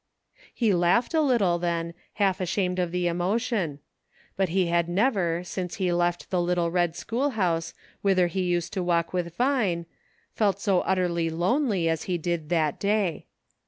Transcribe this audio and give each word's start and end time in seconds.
He 0.51 0.73
laughed 0.73 1.13
a 1.13 1.21
little, 1.21 1.59
then, 1.59 1.93
half 2.13 2.41
ashamed 2.41 2.79
of 2.79 2.91
his 2.91 3.05
emotion; 3.05 3.77
but 4.35 4.49
he 4.49 4.65
had 4.65 4.89
never, 4.89 5.43
since 5.43 5.75
he 5.75 5.93
left 5.93 6.31
the 6.31 6.41
little 6.41 6.71
red 6.71 6.95
schoolhouse, 6.95 7.75
whither 8.01 8.25
he 8.25 8.41
used 8.41 8.73
to 8.73 8.81
walk 8.81 9.13
with 9.13 9.35
Vine, 9.35 9.85
felt 10.33 10.59
so 10.59 10.79
utterly 10.79 11.29
lonely 11.29 11.87
as 11.87 12.05
he 12.09 12.17
did 12.17 12.49
that 12.49 12.79
day. 12.79 13.27